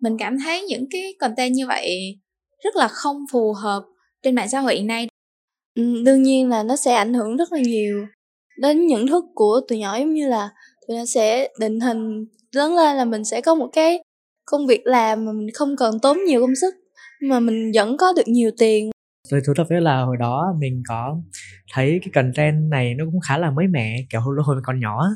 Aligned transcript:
mình 0.00 0.16
cảm 0.18 0.38
thấy 0.44 0.62
những 0.62 0.86
cái 0.90 1.14
content 1.20 1.52
như 1.54 1.66
vậy 1.66 2.18
rất 2.64 2.76
là 2.76 2.88
không 2.88 3.24
phù 3.32 3.52
hợp 3.52 3.82
trên 4.22 4.34
mạng 4.34 4.48
xã 4.48 4.60
hội 4.60 4.74
hiện 4.74 4.86
nay. 4.86 5.08
Ừ, 5.74 6.02
đương 6.04 6.22
nhiên 6.22 6.48
là 6.48 6.62
nó 6.62 6.76
sẽ 6.76 6.94
ảnh 6.94 7.14
hưởng 7.14 7.36
rất 7.36 7.52
là 7.52 7.58
nhiều 7.58 8.06
đến 8.60 8.86
nhận 8.86 9.06
thức 9.06 9.24
của 9.34 9.60
tụi 9.68 9.78
nhỏ 9.78 9.98
giống 9.98 10.14
như 10.14 10.28
là 10.28 10.50
tụi 10.88 10.96
nó 10.96 11.04
sẽ 11.04 11.48
định 11.60 11.80
hình 11.80 12.24
lớn 12.52 12.76
lên 12.76 12.96
là 12.96 13.04
mình 13.04 13.24
sẽ 13.24 13.40
có 13.40 13.54
một 13.54 13.68
cái 13.72 14.02
công 14.44 14.66
việc 14.66 14.86
làm 14.86 15.24
mà 15.24 15.32
mình 15.32 15.48
không 15.54 15.76
cần 15.76 15.98
tốn 16.02 16.18
nhiều 16.26 16.40
công 16.40 16.54
sức 16.60 16.74
mà 17.22 17.40
mình 17.40 17.70
vẫn 17.74 17.96
có 17.96 18.12
được 18.16 18.28
nhiều 18.28 18.50
tiền. 18.58 18.90
Tôi 19.30 19.40
thú 19.46 19.52
thật 19.56 19.64
với 19.68 19.80
là 19.80 20.02
hồi 20.02 20.16
đó 20.20 20.54
mình 20.60 20.82
có 20.88 21.16
thấy 21.72 22.00
cái 22.02 22.10
content 22.14 22.70
này 22.70 22.94
nó 22.94 23.04
cũng 23.04 23.20
khá 23.20 23.38
là 23.38 23.50
mới 23.50 23.66
mẻ 23.66 23.96
kiểu 24.10 24.20
hồi 24.20 24.36
hồi 24.44 24.56
mình 24.56 24.64
còn 24.66 24.80
nhỏ 24.80 25.06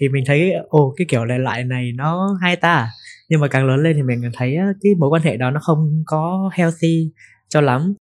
thì 0.00 0.08
mình 0.08 0.24
thấy 0.26 0.52
ồ 0.68 0.94
cái 0.96 1.06
kiểu 1.08 1.24
lại 1.24 1.38
lại 1.38 1.64
này 1.64 1.92
nó 1.94 2.38
hay 2.42 2.56
ta 2.56 2.88
nhưng 3.30 3.40
mà 3.40 3.48
càng 3.48 3.66
lớn 3.66 3.76
lên 3.82 3.96
thì 3.96 4.02
mình 4.02 4.30
thấy 4.34 4.56
cái 4.82 4.92
mối 4.98 5.08
quan 5.08 5.22
hệ 5.22 5.36
đó 5.36 5.50
nó 5.50 5.60
không 5.62 6.02
có 6.06 6.50
healthy 6.52 7.10
cho 7.48 7.60
lắm. 7.60 7.94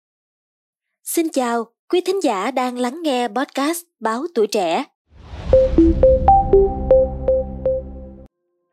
Xin 1.04 1.28
chào, 1.34 1.66
quý 1.90 2.02
thính 2.06 2.24
giả 2.24 2.52
đang 2.52 2.78
lắng 2.78 3.02
nghe 3.04 3.28
podcast 3.28 3.80
báo 4.00 4.24
tuổi 4.36 4.48
trẻ. 4.48 4.84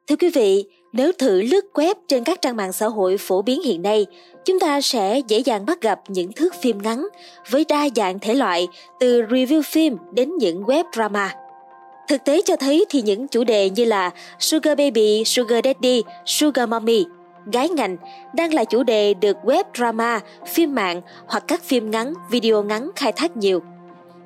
Thưa 0.08 0.16
quý 0.20 0.30
vị, 0.34 0.64
nếu 0.92 1.12
thử 1.18 1.42
lướt 1.42 1.64
web 1.74 1.94
trên 2.08 2.24
các 2.24 2.38
trang 2.42 2.56
mạng 2.56 2.72
xã 2.72 2.86
hội 2.86 3.16
phổ 3.18 3.42
biến 3.42 3.62
hiện 3.62 3.82
nay, 3.82 4.06
chúng 4.44 4.60
ta 4.60 4.80
sẽ 4.80 5.20
dễ 5.28 5.38
dàng 5.38 5.66
bắt 5.66 5.80
gặp 5.82 6.00
những 6.08 6.32
thước 6.32 6.54
phim 6.62 6.78
ngắn 6.82 7.08
với 7.50 7.64
đa 7.68 7.88
dạng 7.96 8.18
thể 8.18 8.34
loại, 8.34 8.68
từ 9.00 9.22
review 9.22 9.62
phim 9.62 9.96
đến 10.14 10.30
những 10.38 10.62
web 10.62 10.84
drama. 10.94 11.45
Thực 12.08 12.24
tế 12.24 12.40
cho 12.44 12.56
thấy 12.56 12.84
thì 12.88 13.02
những 13.02 13.28
chủ 13.28 13.44
đề 13.44 13.70
như 13.70 13.84
là 13.84 14.10
Sugar 14.38 14.78
Baby, 14.78 15.24
Sugar 15.24 15.64
Daddy, 15.64 16.02
Sugar 16.26 16.68
Mommy, 16.68 17.04
gái 17.52 17.68
ngành 17.68 17.96
đang 18.34 18.54
là 18.54 18.64
chủ 18.64 18.82
đề 18.82 19.14
được 19.14 19.36
web 19.44 19.64
drama, 19.74 20.20
phim 20.46 20.74
mạng 20.74 21.00
hoặc 21.26 21.44
các 21.48 21.62
phim 21.62 21.90
ngắn, 21.90 22.14
video 22.30 22.62
ngắn 22.62 22.90
khai 22.96 23.12
thác 23.12 23.36
nhiều. 23.36 23.62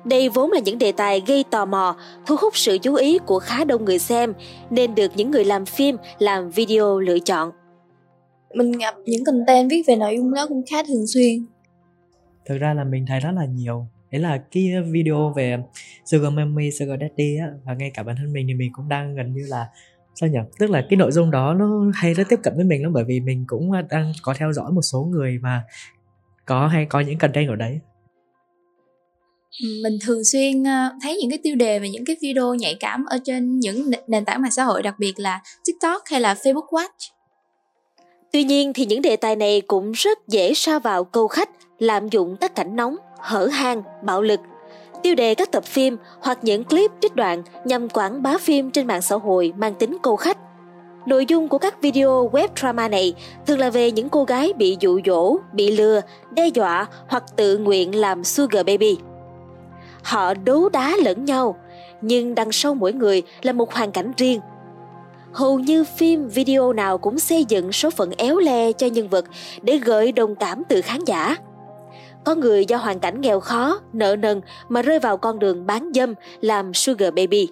Đây 0.03 0.29
vốn 0.29 0.51
là 0.51 0.59
những 0.59 0.77
đề 0.77 0.91
tài 0.91 1.21
gây 1.27 1.43
tò 1.49 1.65
mò, 1.65 1.95
thu 2.25 2.35
hút 2.39 2.57
sự 2.57 2.77
chú 2.77 2.95
ý 2.95 3.17
của 3.17 3.39
khá 3.39 3.63
đông 3.63 3.85
người 3.85 3.99
xem, 3.99 4.33
nên 4.69 4.95
được 4.95 5.11
những 5.15 5.31
người 5.31 5.45
làm 5.45 5.65
phim, 5.65 5.97
làm 6.19 6.49
video 6.49 6.99
lựa 6.99 7.19
chọn. 7.19 7.51
Mình 8.55 8.71
gặp 8.71 8.95
những 9.05 9.25
content 9.25 9.69
viết 9.71 9.83
về 9.87 9.95
nội 9.95 10.15
dung 10.17 10.33
đó 10.33 10.45
cũng 10.47 10.63
khá 10.69 10.83
thường 10.83 11.07
xuyên. 11.07 11.45
Thực 12.45 12.57
ra 12.57 12.73
là 12.73 12.83
mình 12.83 13.05
thấy 13.07 13.19
rất 13.19 13.31
là 13.35 13.45
nhiều 13.45 13.85
đấy 14.11 14.21
là 14.21 14.41
cái 14.51 14.71
video 14.91 15.33
về 15.35 15.57
sugar 16.05 16.33
mommy 16.33 16.71
sugar 16.71 16.99
daddy 17.01 17.37
á 17.37 17.47
và 17.65 17.73
ngay 17.73 17.91
cả 17.93 18.03
bản 18.03 18.15
thân 18.19 18.33
mình 18.33 18.47
thì 18.47 18.53
mình 18.53 18.71
cũng 18.73 18.89
đang 18.89 19.15
gần 19.15 19.33
như 19.33 19.45
là 19.47 19.67
sao 20.15 20.29
nhỉ? 20.29 20.39
Tức 20.59 20.69
là 20.69 20.85
cái 20.89 20.97
nội 20.97 21.11
dung 21.11 21.31
đó 21.31 21.53
nó 21.53 21.91
hay 21.93 22.13
rất 22.13 22.23
tiếp 22.29 22.39
cận 22.43 22.53
với 22.55 22.65
mình 22.65 22.83
lắm 22.83 22.93
bởi 22.93 23.03
vì 23.03 23.19
mình 23.19 23.43
cũng 23.47 23.71
đang 23.89 24.11
có 24.21 24.33
theo 24.37 24.53
dõi 24.53 24.71
một 24.71 24.81
số 24.81 25.03
người 25.11 25.37
mà 25.41 25.63
có 26.45 26.67
hay 26.67 26.85
có 26.85 26.99
những 26.99 27.17
content 27.17 27.49
ở 27.49 27.55
đấy. 27.55 27.79
Mình 29.83 29.97
thường 30.01 30.23
xuyên 30.23 30.63
ờ, 30.63 30.91
thấy 31.01 31.17
những 31.17 31.29
cái 31.29 31.39
tiêu 31.43 31.55
đề 31.55 31.79
về 31.79 31.89
những 31.89 32.05
cái 32.05 32.15
video 32.21 32.53
nhạy 32.53 32.75
cảm 32.79 33.05
ở 33.05 33.17
trên 33.23 33.59
những 33.59 33.91
nền 34.07 34.25
tảng 34.25 34.41
mạng 34.41 34.51
xã 34.51 34.63
hội 34.63 34.83
đặc 34.83 34.95
biệt 34.99 35.19
là 35.19 35.41
tiktok 35.65 36.01
hay 36.05 36.21
là 36.21 36.33
facebook 36.33 36.67
watch. 36.67 37.11
Tuy 38.31 38.43
nhiên 38.43 38.73
thì 38.73 38.85
những 38.85 39.01
đề 39.01 39.15
tài 39.15 39.35
này 39.35 39.61
cũng 39.61 39.91
rất 39.91 40.27
dễ 40.27 40.53
sa 40.53 40.79
vào 40.79 41.03
câu 41.03 41.27
khách 41.27 41.49
lạm 41.79 42.09
dụng 42.09 42.37
các 42.41 42.55
cảnh 42.55 42.75
nóng 42.75 42.95
hở 43.21 43.45
hang, 43.45 43.83
bạo 44.01 44.21
lực, 44.21 44.39
tiêu 45.03 45.15
đề 45.15 45.35
các 45.35 45.51
tập 45.51 45.63
phim 45.63 45.97
hoặc 46.21 46.39
những 46.41 46.63
clip 46.63 46.91
trích 47.01 47.15
đoạn 47.15 47.43
nhằm 47.65 47.89
quảng 47.89 48.23
bá 48.23 48.37
phim 48.37 48.71
trên 48.71 48.87
mạng 48.87 49.01
xã 49.01 49.15
hội 49.15 49.53
mang 49.57 49.73
tính 49.73 49.97
câu 50.03 50.15
khách. 50.15 50.37
Nội 51.05 51.25
dung 51.25 51.47
của 51.47 51.57
các 51.57 51.81
video 51.81 52.29
web 52.33 52.47
drama 52.59 52.87
này 52.87 53.13
thường 53.45 53.59
là 53.59 53.69
về 53.69 53.91
những 53.91 54.09
cô 54.09 54.23
gái 54.23 54.53
bị 54.57 54.77
dụ 54.79 54.99
dỗ, 55.05 55.37
bị 55.53 55.77
lừa, 55.77 56.01
đe 56.31 56.47
dọa 56.47 56.87
hoặc 57.07 57.23
tự 57.35 57.57
nguyện 57.57 57.95
làm 57.95 58.23
sugar 58.23 58.65
baby. 58.65 58.97
Họ 60.03 60.33
đấu 60.33 60.69
đá 60.69 60.97
lẫn 61.03 61.25
nhau, 61.25 61.55
nhưng 62.01 62.35
đằng 62.35 62.51
sau 62.51 62.75
mỗi 62.75 62.93
người 62.93 63.21
là 63.41 63.53
một 63.53 63.73
hoàn 63.73 63.91
cảnh 63.91 64.11
riêng. 64.17 64.39
Hầu 65.33 65.59
như 65.59 65.83
phim 65.83 66.27
video 66.27 66.73
nào 66.73 66.97
cũng 66.97 67.19
xây 67.19 67.45
dựng 67.45 67.71
số 67.71 67.89
phận 67.89 68.11
éo 68.17 68.39
le 68.39 68.71
cho 68.71 68.87
nhân 68.87 69.07
vật 69.07 69.25
để 69.61 69.77
gợi 69.77 70.11
đồng 70.11 70.35
cảm 70.35 70.63
từ 70.69 70.81
khán 70.81 70.99
giả. 71.05 71.35
Có 72.23 72.35
người 72.35 72.65
do 72.65 72.77
hoàn 72.77 72.99
cảnh 72.99 73.21
nghèo 73.21 73.39
khó, 73.39 73.79
nợ 73.93 74.15
nần 74.15 74.41
mà 74.69 74.81
rơi 74.81 74.99
vào 74.99 75.17
con 75.17 75.39
đường 75.39 75.65
bán 75.65 75.91
dâm 75.95 76.13
làm 76.41 76.73
sugar 76.73 77.13
baby. 77.13 77.47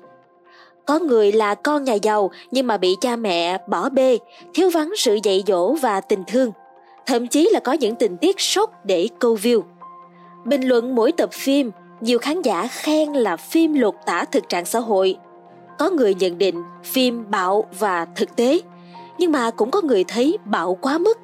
Có 0.86 1.00
người 1.00 1.32
là 1.32 1.56
con 1.56 1.84
nhà 1.84 1.94
giàu 1.94 2.32
nhưng 2.52 2.68
mà 2.68 2.78
bị 2.78 2.96
cha 3.02 3.16
mẹ 3.16 3.58
bỏ 3.68 3.90
bê, 3.90 4.18
thiếu 4.54 4.70
vắng 4.70 4.92
sự 4.98 5.20
dạy 5.24 5.44
dỗ 5.48 5.74
và 5.74 6.02
tình 6.02 6.24
thương. 6.28 6.52
Thậm 7.06 7.28
chí 7.28 7.50
là 7.52 7.60
có 7.60 7.72
những 7.72 7.96
tình 7.96 8.18
tiết 8.18 8.40
sốc 8.40 8.86
để 8.86 9.10
câu 9.20 9.36
view. 9.36 9.62
Bình 10.46 10.62
luận 10.62 10.96
mỗi 10.96 11.12
tập 11.12 11.30
phim, 11.34 11.72
nhiều 12.02 12.20
khán 12.20 12.42
giả 12.42 12.68
khen 12.72 13.14
là 13.14 13.38
phim 13.38 13.74
lột 13.74 13.96
tả 14.06 14.26
thực 14.32 14.50
trạng 14.50 14.66
xã 14.66 14.80
hội. 14.80 15.18
Có 15.80 15.90
người 15.90 16.14
nhận 16.14 16.38
định 16.38 16.64
phim 16.84 17.32
bạo 17.32 17.66
và 17.80 18.08
thực 18.16 18.36
tế, 18.36 18.60
nhưng 19.18 19.32
mà 19.32 19.52
cũng 19.52 19.72
có 19.72 19.82
người 19.82 20.04
thấy 20.04 20.38
bạo 20.46 20.78
quá 20.82 20.98
mức 20.98 21.18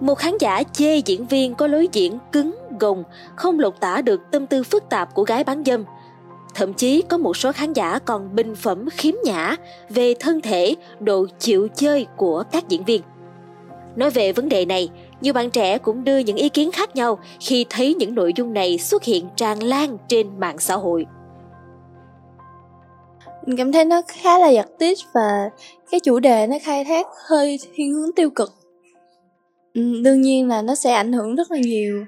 một 0.00 0.14
khán 0.14 0.38
giả 0.40 0.62
chê 0.72 0.96
diễn 0.96 1.26
viên 1.26 1.54
có 1.54 1.66
lối 1.66 1.88
diễn 1.92 2.18
cứng, 2.32 2.54
gồng, 2.80 3.04
không 3.36 3.60
lột 3.60 3.80
tả 3.80 4.02
được 4.02 4.20
tâm 4.30 4.46
tư 4.46 4.62
phức 4.62 4.88
tạp 4.88 5.14
của 5.14 5.22
gái 5.22 5.44
bán 5.44 5.62
dâm. 5.64 5.84
Thậm 6.54 6.74
chí 6.74 7.02
có 7.02 7.18
một 7.18 7.36
số 7.36 7.52
khán 7.52 7.72
giả 7.72 7.98
còn 7.98 8.34
bình 8.34 8.54
phẩm 8.54 8.88
khiếm 8.92 9.14
nhã 9.24 9.56
về 9.88 10.14
thân 10.20 10.40
thể, 10.40 10.74
độ 11.00 11.26
chịu 11.38 11.68
chơi 11.74 12.06
của 12.16 12.44
các 12.52 12.68
diễn 12.68 12.84
viên. 12.84 13.02
Nói 13.96 14.10
về 14.10 14.32
vấn 14.32 14.48
đề 14.48 14.64
này, 14.64 14.88
nhiều 15.20 15.32
bạn 15.32 15.50
trẻ 15.50 15.78
cũng 15.78 16.04
đưa 16.04 16.18
những 16.18 16.36
ý 16.36 16.48
kiến 16.48 16.72
khác 16.72 16.96
nhau 16.96 17.18
khi 17.40 17.66
thấy 17.70 17.94
những 17.94 18.14
nội 18.14 18.32
dung 18.36 18.52
này 18.52 18.78
xuất 18.78 19.04
hiện 19.04 19.28
tràn 19.36 19.62
lan 19.62 19.98
trên 20.08 20.40
mạng 20.40 20.58
xã 20.58 20.74
hội. 20.74 21.06
Mình 23.46 23.56
cảm 23.56 23.72
thấy 23.72 23.84
nó 23.84 24.02
khá 24.08 24.38
là 24.38 24.48
giật 24.48 24.66
tít 24.78 24.98
và 25.14 25.50
cái 25.90 26.00
chủ 26.00 26.20
đề 26.20 26.46
nó 26.46 26.56
khai 26.62 26.84
thác 26.84 27.06
hơi 27.28 27.58
thiên 27.74 27.92
hướng 27.92 28.12
tiêu 28.16 28.30
cực 28.30 28.59
Ừ, 29.74 30.00
đương 30.04 30.20
nhiên 30.20 30.48
là 30.48 30.62
nó 30.62 30.74
sẽ 30.74 30.92
ảnh 30.92 31.12
hưởng 31.12 31.36
rất 31.36 31.50
là 31.50 31.58
nhiều 31.58 32.04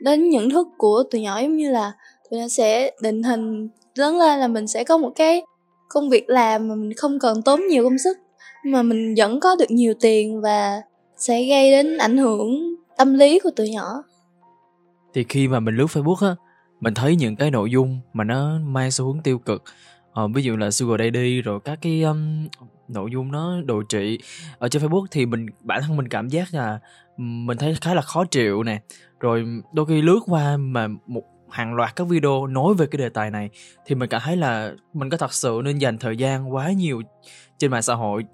đến 0.00 0.30
nhận 0.30 0.50
thức 0.50 0.68
của 0.78 1.02
tụi 1.10 1.20
nhỏ 1.20 1.40
giống 1.40 1.56
như 1.56 1.70
là 1.70 1.92
tụi 2.30 2.40
nó 2.40 2.48
sẽ 2.48 2.90
định 3.02 3.22
hình 3.22 3.68
lớn 3.94 4.18
lên 4.18 4.40
là 4.40 4.48
mình 4.48 4.66
sẽ 4.66 4.84
có 4.84 4.98
một 4.98 5.10
cái 5.16 5.42
công 5.88 6.10
việc 6.10 6.28
làm 6.28 6.68
mà 6.68 6.74
mình 6.74 6.92
không 6.96 7.18
cần 7.18 7.42
tốn 7.42 7.60
nhiều 7.68 7.84
công 7.84 7.98
sức 7.98 8.18
mà 8.64 8.82
mình 8.82 9.14
vẫn 9.16 9.40
có 9.40 9.56
được 9.58 9.70
nhiều 9.70 9.94
tiền 10.00 10.40
và 10.40 10.82
sẽ 11.16 11.44
gây 11.44 11.70
đến 11.70 11.98
ảnh 11.98 12.16
hưởng 12.16 12.74
tâm 12.96 13.14
lý 13.14 13.38
của 13.38 13.50
tụi 13.56 13.70
nhỏ. 13.70 14.02
Thì 15.14 15.24
khi 15.28 15.48
mà 15.48 15.60
mình 15.60 15.76
lướt 15.76 15.86
facebook 15.86 16.28
á 16.28 16.34
mình 16.80 16.94
thấy 16.94 17.16
những 17.16 17.36
cái 17.36 17.50
nội 17.50 17.70
dung 17.70 18.00
mà 18.12 18.24
nó 18.24 18.58
mang 18.64 18.90
xu 18.90 19.04
hướng 19.04 19.22
tiêu 19.22 19.38
cực 19.38 19.62
ờ, 20.14 20.28
ví 20.28 20.42
dụ 20.42 20.56
là 20.56 20.70
sugar 20.70 21.00
daddy 21.00 21.42
rồi 21.42 21.60
các 21.64 21.78
cái 21.82 22.02
um, 22.02 22.48
nội 22.88 23.10
dung 23.12 23.32
nó 23.32 23.60
đồ 23.64 23.82
trị. 23.82 24.18
Ở 24.58 24.68
trên 24.68 24.82
facebook 24.82 25.06
thì 25.10 25.26
mình 25.26 25.46
bản 25.60 25.82
thân 25.82 25.96
mình 25.96 26.08
cảm 26.08 26.28
giác 26.28 26.54
là 26.54 26.78
mình 27.16 27.58
thấy 27.58 27.74
khá 27.80 27.94
là 27.94 28.02
khó 28.02 28.24
chịu 28.24 28.62
nè. 28.62 28.80
Rồi 29.20 29.44
đôi 29.72 29.86
khi 29.86 30.02
lướt 30.02 30.20
qua 30.26 30.56
mà 30.56 30.88
một 31.06 31.22
hàng 31.50 31.74
loạt 31.74 31.96
các 31.96 32.08
video 32.08 32.46
nói 32.46 32.74
về 32.74 32.86
cái 32.90 32.98
đề 32.98 33.08
tài 33.08 33.30
này 33.30 33.50
thì 33.86 33.94
mình 33.94 34.08
cảm 34.08 34.20
thấy 34.24 34.36
là 34.36 34.72
mình 34.94 35.10
có 35.10 35.16
thật 35.16 35.34
sự 35.34 35.60
nên 35.64 35.78
dành 35.78 35.98
thời 35.98 36.16
gian 36.16 36.54
quá 36.54 36.72
nhiều 36.72 37.02
trên 37.58 37.70
mạng 37.70 37.82
xã 37.82 37.94
hội. 37.94 38.24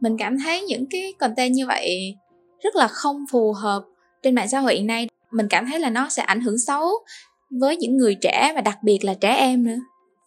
Mình 0.00 0.16
cảm 0.18 0.38
thấy 0.38 0.62
những 0.62 0.86
cái 0.90 1.12
content 1.18 1.52
như 1.52 1.66
vậy 1.66 2.16
rất 2.62 2.76
là 2.76 2.88
không 2.88 3.24
phù 3.32 3.52
hợp 3.52 3.84
trên 4.22 4.34
mạng 4.34 4.48
xã 4.48 4.60
hội 4.60 4.74
hiện 4.74 4.86
nay. 4.86 5.08
Mình 5.30 5.48
cảm 5.48 5.66
thấy 5.66 5.80
là 5.80 5.90
nó 5.90 6.08
sẽ 6.08 6.22
ảnh 6.22 6.40
hưởng 6.40 6.58
xấu 6.58 6.88
với 7.60 7.76
những 7.76 7.96
người 7.96 8.14
trẻ 8.14 8.52
và 8.54 8.60
đặc 8.60 8.78
biệt 8.82 9.04
là 9.04 9.14
trẻ 9.14 9.34
em 9.34 9.64
nữa 9.64 9.78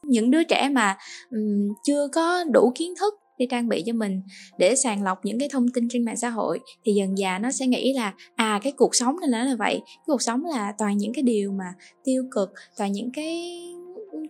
những 0.09 0.31
đứa 0.31 0.43
trẻ 0.43 0.69
mà 0.69 0.97
um, 1.31 1.73
chưa 1.83 2.07
có 2.13 2.43
đủ 2.43 2.71
kiến 2.75 2.93
thức 2.99 3.13
để 3.37 3.47
trang 3.49 3.69
bị 3.69 3.83
cho 3.85 3.93
mình 3.93 4.21
để 4.57 4.75
sàng 4.75 5.03
lọc 5.03 5.25
những 5.25 5.39
cái 5.39 5.49
thông 5.51 5.65
tin 5.73 5.87
trên 5.89 6.05
mạng 6.05 6.17
xã 6.17 6.29
hội 6.29 6.59
thì 6.85 6.93
dần 6.93 7.17
già 7.17 7.39
nó 7.39 7.51
sẽ 7.51 7.67
nghĩ 7.67 7.93
là 7.93 8.13
à 8.35 8.59
cái 8.63 8.73
cuộc 8.77 8.95
sống 8.95 9.15
này 9.19 9.29
là 9.29 9.43
là 9.43 9.55
vậy. 9.59 9.81
Cái 9.85 10.03
cuộc 10.05 10.21
sống 10.21 10.45
là 10.45 10.73
toàn 10.77 10.97
những 10.97 11.13
cái 11.13 11.23
điều 11.23 11.51
mà 11.51 11.65
tiêu 12.03 12.23
cực 12.31 12.53
toàn 12.77 12.91
những 12.91 13.11
cái 13.11 13.59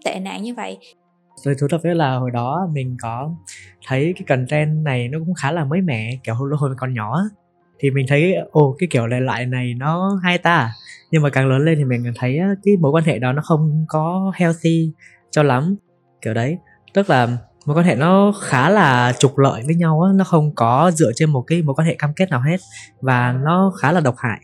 tệ 0.05 0.19
nạn 0.19 0.43
như 0.43 0.53
vậy. 0.53 0.77
Tôi 1.43 1.55
thú 1.59 1.67
thật 1.69 1.77
với 1.83 1.95
là 1.95 2.15
hồi 2.15 2.31
đó 2.31 2.67
mình 2.73 2.97
có 3.01 3.31
thấy 3.87 4.13
cái 4.15 4.23
content 4.27 4.83
này 4.83 5.07
nó 5.07 5.19
cũng 5.19 5.33
khá 5.33 5.51
là 5.51 5.65
mới 5.65 5.81
mẻ 5.81 6.19
kiểu 6.23 6.35
hồi 6.35 6.49
hồi 6.57 6.75
còn 6.77 6.93
nhỏ 6.93 7.21
thì 7.79 7.91
mình 7.91 8.05
thấy 8.09 8.35
ồ 8.51 8.75
cái 8.79 8.87
kiểu 8.91 9.07
lại 9.07 9.21
lại 9.21 9.45
này 9.45 9.73
nó 9.77 10.19
hay 10.23 10.37
ta. 10.37 10.71
Nhưng 11.11 11.21
mà 11.21 11.29
càng 11.29 11.47
lớn 11.47 11.59
lên 11.65 11.77
thì 11.77 11.83
mình 11.83 12.03
thấy 12.15 12.39
cái 12.63 12.77
mối 12.81 12.91
quan 12.91 13.03
hệ 13.03 13.19
đó 13.19 13.33
nó 13.33 13.41
không 13.45 13.85
có 13.87 14.31
healthy 14.35 14.91
cho 15.35 15.43
lắm. 15.43 15.75
Kiểu 16.21 16.33
đấy 16.33 16.57
tức 16.93 17.09
là 17.09 17.27
mối 17.65 17.77
quan 17.77 17.85
hệ 17.85 17.95
nó 17.95 18.33
khá 18.41 18.69
là 18.69 19.13
trục 19.19 19.37
lợi 19.37 19.63
với 19.65 19.75
nhau 19.75 20.01
á 20.01 20.11
nó 20.15 20.23
không 20.23 20.55
có 20.55 20.91
dựa 20.95 21.11
trên 21.15 21.29
một 21.29 21.43
cái 21.47 21.61
mối 21.61 21.75
quan 21.77 21.87
hệ 21.87 21.95
cam 21.99 22.13
kết 22.15 22.29
nào 22.29 22.41
hết 22.41 22.57
và 23.01 23.35
nó 23.43 23.71
khá 23.79 23.91
là 23.91 23.99
độc 23.99 24.15
hại. 24.17 24.39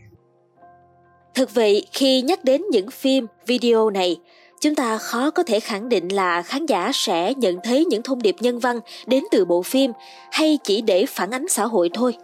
Thực 1.36 1.54
vậy 1.54 1.88
khi 1.92 2.22
nhắc 2.22 2.44
đến 2.44 2.62
những 2.72 2.92
phim 2.92 3.26
video 3.48 3.90
này 3.90 4.18
chúng 4.62 4.76
ta 4.76 4.98
khó 4.98 5.32
có 5.32 5.44
thể 5.44 5.60
khẳng 5.60 5.90
định 5.90 6.08
là 6.08 6.42
khán 6.42 6.66
giả 6.66 6.92
sẽ 6.94 7.34
nhận 7.34 7.56
thấy 7.64 7.86
những 7.86 8.04
thông 8.04 8.22
điệp 8.22 8.36
nhân 8.40 8.60
văn 8.60 8.80
đến 9.08 9.24
từ 9.32 9.46
bộ 9.46 9.62
phim 9.62 9.92
hay 10.32 10.60
chỉ 10.64 10.82
để 10.82 11.06
phản 11.06 11.32
ánh 11.32 11.48
xã 11.48 11.66
hội 11.66 11.90
thôi. 11.94 12.16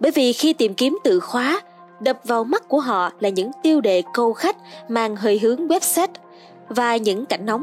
Bởi 0.00 0.12
vì 0.12 0.32
khi 0.32 0.52
tìm 0.52 0.74
kiếm 0.74 0.98
từ 1.04 1.20
khóa, 1.20 1.60
đập 2.00 2.18
vào 2.24 2.44
mắt 2.44 2.68
của 2.68 2.80
họ 2.80 3.10
là 3.20 3.28
những 3.28 3.50
tiêu 3.62 3.80
đề 3.80 4.02
câu 4.14 4.32
khách 4.32 4.56
mang 4.88 5.16
hơi 5.16 5.38
hướng 5.38 5.68
website 5.68 6.08
và 6.68 6.96
những 6.96 7.26
cảnh 7.26 7.46
nóng. 7.46 7.62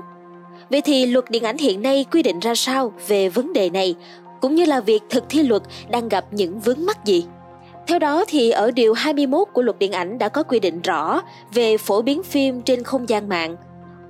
Vậy 0.69 0.81
thì 0.81 1.05
luật 1.05 1.25
điện 1.29 1.43
ảnh 1.43 1.57
hiện 1.57 1.81
nay 1.81 2.05
quy 2.11 2.23
định 2.23 2.39
ra 2.39 2.55
sao 2.55 2.93
về 3.07 3.29
vấn 3.29 3.53
đề 3.53 3.69
này, 3.69 3.95
cũng 4.41 4.55
như 4.55 4.65
là 4.65 4.79
việc 4.79 5.03
thực 5.09 5.23
thi 5.29 5.43
luật 5.43 5.61
đang 5.89 6.09
gặp 6.09 6.25
những 6.31 6.59
vướng 6.59 6.85
mắc 6.85 7.05
gì? 7.05 7.25
Theo 7.87 7.99
đó 7.99 8.25
thì 8.27 8.51
ở 8.51 8.71
điều 8.71 8.93
21 8.93 9.47
của 9.53 9.61
luật 9.61 9.79
điện 9.79 9.91
ảnh 9.91 10.17
đã 10.17 10.29
có 10.29 10.43
quy 10.43 10.59
định 10.59 10.81
rõ 10.81 11.21
về 11.53 11.77
phổ 11.77 12.01
biến 12.01 12.23
phim 12.23 12.61
trên 12.61 12.83
không 12.83 13.09
gian 13.09 13.29
mạng. 13.29 13.55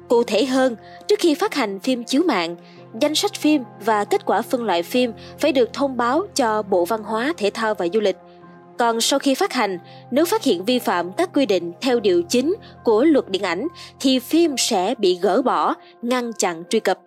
Cụ 0.07 0.23
thể 0.23 0.45
hơn, 0.45 0.75
trước 1.07 1.19
khi 1.19 1.35
phát 1.35 1.53
hành 1.53 1.79
phim 1.79 2.03
chiếu 2.03 2.23
mạng, 2.23 2.55
danh 3.01 3.15
sách 3.15 3.33
phim 3.33 3.63
và 3.85 4.03
kết 4.03 4.25
quả 4.25 4.41
phân 4.41 4.63
loại 4.63 4.83
phim 4.83 5.11
phải 5.39 5.51
được 5.51 5.73
thông 5.73 5.97
báo 5.97 6.23
cho 6.35 6.61
Bộ 6.61 6.85
Văn 6.85 7.03
hóa, 7.03 7.33
Thể 7.37 7.49
thao 7.53 7.73
và 7.73 7.87
Du 7.93 7.99
lịch. 7.99 8.17
Còn 8.81 9.01
sau 9.01 9.19
khi 9.19 9.35
phát 9.35 9.53
hành, 9.53 9.79
nếu 10.11 10.25
phát 10.25 10.43
hiện 10.43 10.65
vi 10.65 10.79
phạm 10.79 11.11
các 11.17 11.29
quy 11.33 11.45
định 11.45 11.73
theo 11.81 11.99
điều 11.99 12.21
9 12.29 12.55
của 12.83 13.03
luật 13.03 13.29
điện 13.29 13.41
ảnh 13.41 13.67
thì 13.99 14.19
phim 14.19 14.57
sẽ 14.57 14.95
bị 14.97 15.19
gỡ 15.21 15.41
bỏ, 15.41 15.73
ngăn 16.01 16.31
chặn 16.33 16.63
truy 16.69 16.79
cập. 16.79 16.99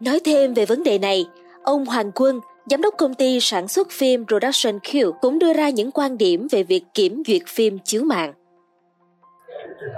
Nói 0.00 0.20
thêm 0.24 0.54
về 0.54 0.66
vấn 0.66 0.82
đề 0.82 0.98
này, 0.98 1.24
ông 1.62 1.86
Hoàng 1.86 2.10
Quân, 2.14 2.40
giám 2.66 2.82
đốc 2.82 2.94
công 2.98 3.14
ty 3.14 3.40
sản 3.40 3.68
xuất 3.68 3.90
phim 3.90 4.26
Production 4.26 4.78
Q 4.78 5.12
cũng 5.12 5.38
đưa 5.38 5.52
ra 5.52 5.68
những 5.68 5.90
quan 5.90 6.18
điểm 6.18 6.48
về 6.50 6.62
việc 6.62 6.82
kiểm 6.94 7.22
duyệt 7.26 7.42
phim 7.46 7.78
chiếu 7.78 8.02
mạng. 8.02 8.32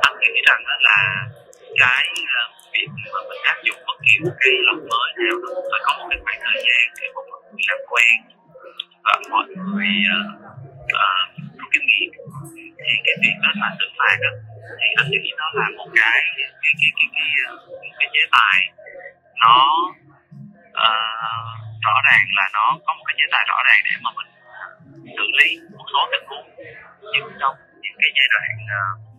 Anh 0.00 0.16
nghĩ 0.20 0.40
rằng 0.48 0.60
là 0.80 1.26
cái 1.80 2.06
ờ, 2.38 2.42
việc 2.72 2.88
mà 3.12 3.20
mình 3.28 3.40
áp 3.42 3.56
dụng 3.64 3.76
bất 3.86 3.94
kỳ 4.06 4.24
một 4.24 4.34
cái 4.40 4.52
luật 4.66 4.78
mới 4.78 5.08
nào 5.16 5.36
đó 5.42 5.60
phải 5.70 5.80
có 5.84 5.92
một 5.98 6.06
cái 6.10 6.18
khoảng 6.24 6.40
thời 6.44 6.62
gian 6.66 6.94
để 7.00 7.06
mọi 7.14 7.24
người 7.30 7.62
làm 7.68 7.78
quen 7.90 8.34
và 9.04 9.14
mọi 9.30 9.46
người 9.56 9.90
uh, 10.16 10.30
uh, 11.04 11.24
rút 11.58 11.68
kinh 11.72 11.86
nghiệm. 11.90 12.10
Thì 12.84 12.92
cái 13.04 13.14
việc 13.22 13.36
đó 13.42 13.50
là 13.60 13.68
xử 13.78 13.86
phạt 13.98 14.16
đó. 14.24 14.30
Thì 14.80 14.88
anh 15.00 15.10
nghĩ 15.10 15.30
nó 15.40 15.46
là 15.60 15.66
một 15.78 15.88
cái 15.96 16.20
cái 16.36 16.48
cái 16.62 16.72
cái 16.80 16.90
cái, 16.96 17.08
cái, 17.16 17.28
ờ, 17.48 17.52
cái 17.98 18.08
chế 18.12 18.22
tài 18.36 18.58
nó 19.42 19.54
uh, 20.86 21.48
rõ 21.86 21.94
ràng 22.06 22.24
là 22.38 22.46
nó 22.56 22.64
có 22.86 22.90
một 22.98 23.04
cái 23.06 23.14
chế 23.18 23.26
tài 23.32 23.44
rõ 23.48 23.58
ràng 23.68 23.80
để 23.88 23.94
mà 24.04 24.10
mình 24.18 24.30
xử 25.16 25.26
lý 25.38 25.48
một 25.76 25.86
số 25.92 26.00
tình 26.12 26.24
huống. 26.28 26.48
Nhưng 27.12 27.26
trong 27.40 27.56
những 27.82 27.96
cái 28.00 28.10
giai 28.16 28.28
đoạn 28.34 28.50
uh, 28.78 29.14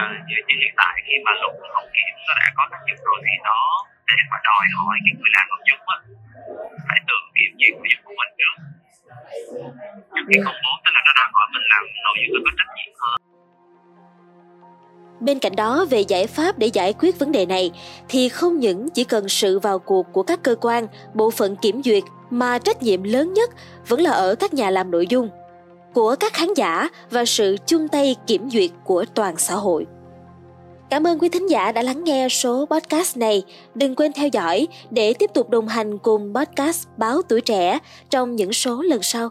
à, 0.00 0.04
như, 0.28 0.36
như 0.46 0.54
hiện 0.62 0.74
tại 0.80 0.94
khi 1.06 1.14
mà 1.24 1.32
luật 1.40 1.54
hậu 1.74 1.86
kiểm 1.94 2.14
nó 2.26 2.32
đã 2.40 2.46
có 2.56 2.62
tác 2.70 2.82
dụng 2.88 3.00
rồi 3.08 3.18
thì 3.26 3.34
nó 3.48 3.58
để 4.08 4.24
mà 4.30 4.38
đòi 4.48 4.64
hỏi 4.76 4.94
cái 5.04 5.12
người 5.18 5.30
làm 5.36 5.46
nội 5.52 5.62
dung 5.68 5.82
á 5.94 5.96
phải 6.88 6.98
tự 7.08 7.18
kiểm 7.36 7.52
duyệt 7.58 7.72
nội 7.78 7.88
dung 7.92 8.02
của 8.06 8.14
mình 8.20 8.32
trước 8.38 8.54
cái 10.30 10.40
công 10.44 10.58
bố 10.64 10.72
tức 10.84 10.90
là 10.94 11.00
nó 11.06 11.12
đòi 11.18 11.28
hỏi 11.32 11.46
mình 11.54 11.66
làm 11.72 11.82
nội 12.04 12.16
dung 12.28 12.42
có 12.46 12.50
trách 12.58 12.72
nhiệm 12.76 12.94
hơn 13.00 13.20
Bên 15.20 15.38
cạnh 15.38 15.56
đó, 15.56 15.84
về 15.90 16.00
giải 16.00 16.26
pháp 16.26 16.58
để 16.58 16.66
giải 16.66 16.92
quyết 16.92 17.18
vấn 17.18 17.32
đề 17.32 17.46
này 17.46 17.70
thì 18.08 18.28
không 18.28 18.60
những 18.60 18.88
chỉ 18.90 19.04
cần 19.04 19.28
sự 19.28 19.58
vào 19.58 19.78
cuộc 19.78 20.06
của 20.12 20.22
các 20.22 20.42
cơ 20.42 20.54
quan, 20.60 20.86
bộ 21.14 21.30
phận 21.30 21.56
kiểm 21.56 21.82
duyệt 21.82 22.02
mà 22.30 22.58
trách 22.58 22.82
nhiệm 22.82 23.02
lớn 23.02 23.32
nhất 23.32 23.50
vẫn 23.88 24.00
là 24.00 24.10
ở 24.10 24.34
các 24.34 24.54
nhà 24.54 24.70
làm 24.70 24.90
nội 24.90 25.06
dung 25.06 25.30
của 25.94 26.16
các 26.20 26.32
khán 26.32 26.54
giả 26.54 26.88
và 27.10 27.24
sự 27.24 27.56
chung 27.66 27.88
tay 27.88 28.16
kiểm 28.26 28.50
duyệt 28.50 28.70
của 28.84 29.04
toàn 29.14 29.36
xã 29.36 29.54
hội. 29.54 29.86
Cảm 30.90 31.06
ơn 31.06 31.18
quý 31.18 31.28
thính 31.28 31.50
giả 31.50 31.72
đã 31.72 31.82
lắng 31.82 32.04
nghe 32.04 32.28
số 32.28 32.66
podcast 32.70 33.16
này. 33.16 33.42
Đừng 33.74 33.94
quên 33.94 34.12
theo 34.12 34.28
dõi 34.28 34.68
để 34.90 35.14
tiếp 35.14 35.30
tục 35.34 35.50
đồng 35.50 35.68
hành 35.68 35.98
cùng 35.98 36.34
podcast 36.34 36.88
Báo 36.96 37.22
Tuổi 37.28 37.40
Trẻ 37.40 37.78
trong 38.10 38.36
những 38.36 38.52
số 38.52 38.82
lần 38.82 39.02
sau. 39.02 39.30